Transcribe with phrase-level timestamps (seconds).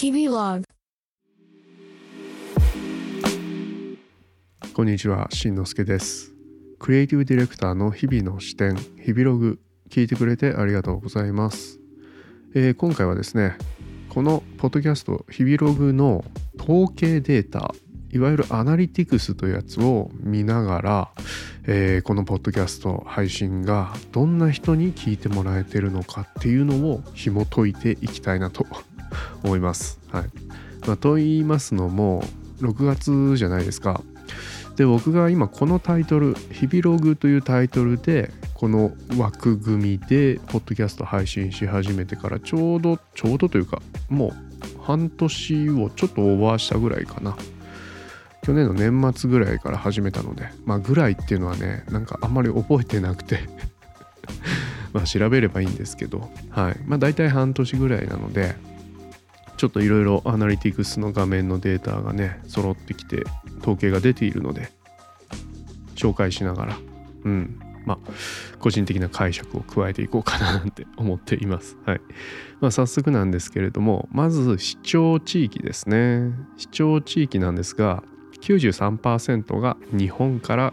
[0.00, 0.64] 日々ログ
[4.72, 6.32] こんにちは、しんのすけです。
[6.78, 9.58] クリエイティブディレクターの日々の視点、日々ログ、
[9.90, 11.80] 聞いてくれてありがとうございます。
[12.54, 13.58] えー今回はですね、
[14.08, 16.24] このポッドキャスト、日々ログの
[16.60, 17.74] 統計データ、
[18.12, 21.10] いわゆるアナリティクスというやつを見ながら、
[21.66, 28.64] えーこのポッドキャスト配信がどんな人に聞いてもらえてるのかっていうのを紐解いていきたいなと
[29.42, 29.98] 思います。
[30.10, 30.24] はい。
[30.86, 32.24] まあ、と言いますのも
[32.60, 34.02] 6月じゃないですか。
[34.76, 47.36] で僕が今このタイトル「日々ログ」というタイトルでこの枠組みでポッドキャスト配信し始めてからちょうどちょうどというかもう半年をちょっとオーバーしたぐらいかな。
[48.42, 53.40] 去年の年末ぐらいから始めたのでまあぐらいっていうのはねなんかあんまり覚えてなくて。
[54.94, 56.30] まあ調べればいいんですけど。
[56.50, 56.80] はい。
[56.86, 58.54] まあ大体半年ぐらいなので
[59.58, 63.24] ちょっといろいろアナリティクスの画面のデータがね揃ってきて
[63.60, 64.70] 統計が出ているので
[65.96, 66.78] 紹介しながら
[67.24, 67.60] うん。
[67.84, 67.98] まあ
[68.60, 71.76] 個人的な解釈を加えていこうかななんて思っています。
[71.86, 72.00] はい。
[72.60, 76.32] まあ早速なんですけれどもまず視聴地域ですね。
[76.56, 78.04] 視聴地域なんですが
[78.40, 80.72] 93%が日本から、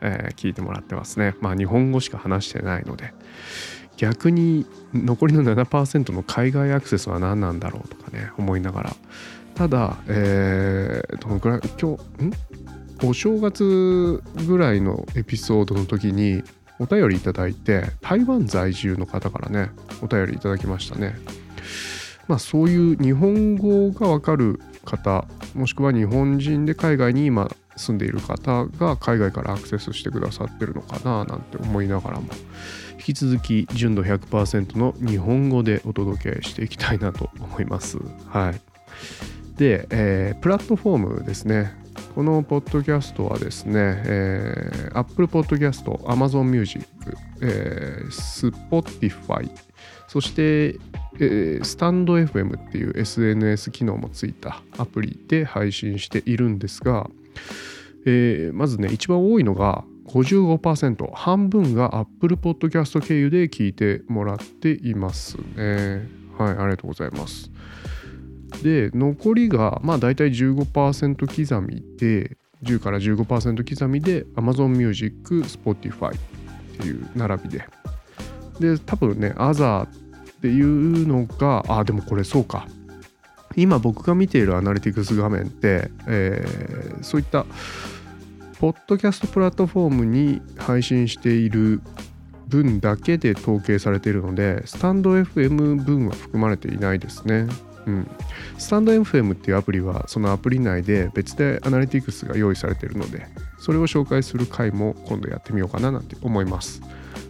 [0.00, 1.34] えー聞いてもらってますね。
[1.40, 3.12] まあ日本語しか話してないので。
[4.00, 8.96] 逆に残りの7%の海外アクセスは何なんだろうとかね思いながら。
[9.54, 12.32] ただえー、どのくらい今日ん？
[13.04, 16.42] お正月ぐらいのエピソードの時に
[16.78, 19.70] お便りいただいて台湾在住の方からね
[20.02, 21.14] お便りいただきましたね。
[22.26, 32.28] まあそういう日本語がわかる方もしくは日本人で海外に今住んでいる方が海外からアクセスしてくださってるのかななんて思いながらも
[32.98, 37.98] 引き続き純度100%の日本語でお届けしていきたいなと思います。
[38.28, 38.60] はい、
[39.56, 41.78] で、えープラットフォームですね。
[42.14, 46.84] このポッドキャストはですね、えー Apple Podcast、Amazon Music、
[47.40, 49.50] えー Spotify、
[50.06, 50.78] そして、
[51.18, 57.08] えースタンド FM っていう SNS 機能もついたアプリで配信しているんですが、
[58.06, 66.08] えーまずね一番多いのが55%半分が Apple Podcast 経由で聞いてもらっていますね。
[66.36, 67.50] はいありがとうございます。
[68.62, 76.18] で残りがまあ大体15%刻みで10から15%刻みで Amazon Music、Spotify っ
[76.78, 77.64] ていう並びで。
[78.58, 79.88] で多分ね Other っ
[80.40, 82.66] ていうのがあでもこれそうか。
[83.60, 86.70] 今僕が見ているアナリティクス画面って、えー
[87.02, 87.46] そういった
[88.58, 91.80] ポッドキャストプラットフォームに配信している
[92.46, 97.46] 分だけで統計されているのでスタンド FM 分は含まれていないですね。
[97.86, 98.10] うん、
[98.58, 103.26] スタンド FM っていうアプリはそのアプリ内で別でアナリティクスが用意されているので
[103.58, 106.82] それを紹介する回も今度やってみようかななんて思います。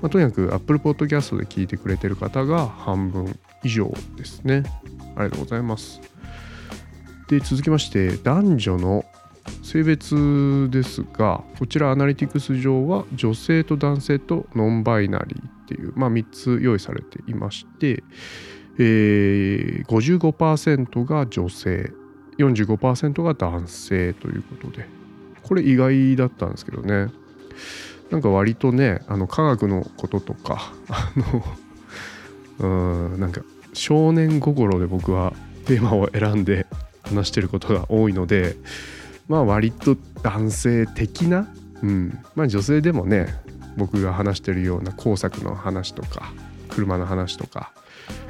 [0.00, 4.62] まあ、とにかく Apple Podcast で聞いてくれてる方が半分以上ですね。
[5.16, 6.00] ありがとうございます。
[7.28, 9.04] で続きまして男女の
[9.62, 18.04] 性別ですがこちらアナリティクス上は女性と男性とノンバイナリーっていう、まあ、3つ用意されていまして、
[18.78, 21.92] えー、55%が女性
[22.38, 24.86] 45%が男性ということで
[25.42, 27.10] これ意外だったんですけどね。
[28.10, 31.12] なんか割とねあの科学のこととかあ
[32.60, 33.40] のうんなんか
[33.72, 35.32] 少年心で僕は
[35.66, 36.66] テーマを選んで
[37.08, 38.56] 話してることが多いので
[39.28, 41.48] まあ割と男性的な、
[41.82, 43.34] うん、まあ女性でもね
[43.76, 46.32] 僕が話してるような工作の話とか
[46.68, 47.72] 車の話とか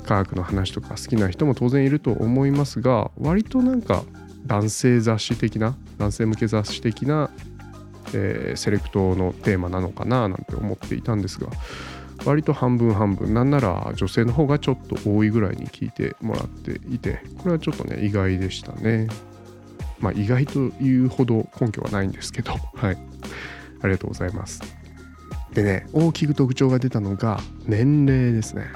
[0.04, 4.04] 科学の話とか好きな人も当然いると思いますが割となんか
[4.46, 7.30] 男性雑誌的な男性向け雑誌的な、
[8.14, 11.48] えーセレクトのテーマなのかななんて思っていたんですが
[12.24, 13.34] 割と半分半分。
[13.34, 17.22] なんなら女性の方がちょっと多いぐらいに聞いてもらっていて。
[17.38, 19.08] これはちょっとね意外でしたね。
[20.00, 22.52] まあ意外というほど根拠はないんですけど。
[22.74, 22.98] はい。
[23.82, 24.62] ありがとうございます。
[25.52, 28.66] でね大きく特徴が出たのが年齢ですね。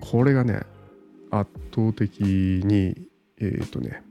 [0.00, 0.62] これがね
[1.30, 4.02] 圧倒的にえっ、とね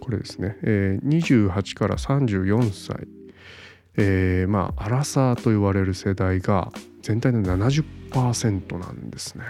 [0.00, 3.19] これですね、えー28から34歳。
[4.00, 9.44] えーまあアラサーと言われる世代が全体の70%なんですね。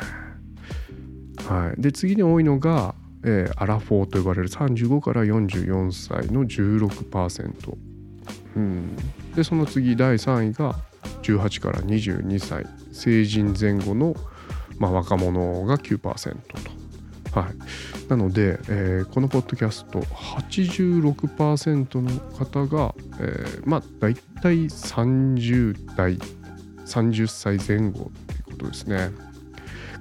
[1.46, 2.94] はい、で次に多いのが、
[3.24, 7.76] えーアラフォーと呼ばれる35から44歳の16%、
[8.56, 8.96] うん、
[9.34, 10.74] でその次第3位が
[11.22, 12.66] 18から22歳。
[12.92, 14.14] 成人前後の、
[14.78, 16.69] まあ、若者が9%と。
[17.32, 26.18] はい、なので、えー、このポッドキャスト86%の方が、えー、まあ大体30代
[26.86, 29.10] 30歳前後っていうことですね。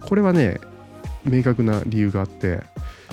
[0.02, 0.60] これはね
[1.24, 2.62] 明確な理由があって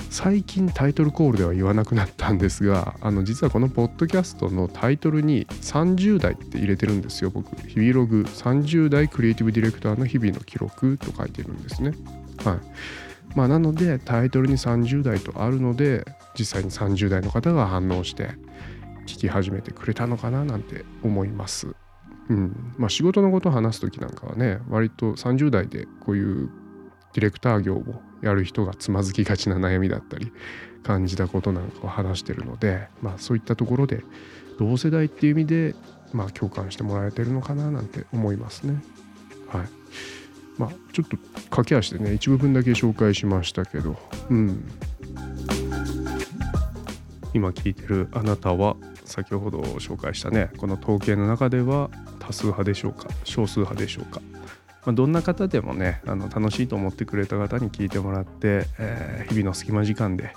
[0.09, 7.55] 最近タイトルコールでは言わなくなったんですがあの実はこのポッドキャストのタイトルに30代って入れてるんですよ僕。
[7.67, 11.91] 日々ログ30代クリエイティブディレクターの日々の記録と書いてるんですね。
[12.43, 12.59] はい。
[13.37, 16.03] まあなのでタイトルに30代とあるので
[16.33, 18.29] 実際に30代の方が反応して
[19.05, 21.75] 聞き始めてくれたのかななんて思います。
[22.29, 22.73] うん。
[22.79, 26.49] まあ仕事のことを話す時なんかはね割と30代でこういう
[27.13, 30.31] ディレクター業をやる人がつまずきがちな悩みだったり
[30.81, 34.01] 感じたことなんかを話してるので、まあ、そういったところで
[34.57, 35.75] 同世代っていう意味で、
[36.11, 38.81] まあ、共感してもらえてるのかななんて思いますね。
[39.47, 39.67] はい。
[40.57, 41.17] まあ、ちょっと
[41.49, 43.95] 駆け足でね一部分だけ紹介しましたけど、
[44.29, 44.63] うん、
[47.33, 48.75] 今聞いてるあなたは
[49.05, 51.89] 先ほど紹介したねこの統計の中では
[52.19, 54.21] 多数派でしょうか少数派でしょうか。
[54.85, 60.33] まあ、どんな方でもねあの楽しいと思ってくれた方に聞いてもらって、えー、日々の隙間時間で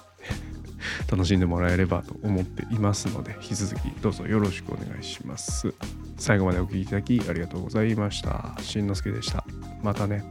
[1.10, 5.72] 楽しんでもらえればと思っていますので引き続きどうぞよろしくお願いします。
[6.18, 8.56] 最後までお聴きいただきありがとうございました。
[8.60, 9.39] しんのすけでした。
[9.82, 10.24] またね。